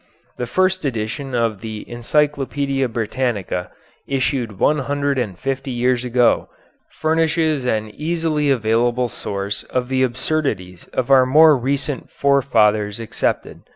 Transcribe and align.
The 0.37 0.47
first 0.47 0.83
edition 0.83 1.35
of 1.35 1.61
the 1.61 1.87
"Encyclopedia 1.87 2.89
Britannica," 2.89 3.69
issued 4.07 4.57
one 4.57 4.79
hundred 4.79 5.19
and 5.19 5.37
fifty 5.37 5.69
years 5.69 6.03
ago, 6.03 6.49
furnishes 6.89 7.65
an 7.65 7.91
easily 7.91 8.49
available 8.49 9.09
source 9.09 9.61
of 9.61 9.89
the 9.89 10.01
absurdities 10.01 10.89
our 10.97 11.27
more 11.27 11.55
recent 11.55 12.09
forefathers 12.09 12.99
accepted. 12.99 13.61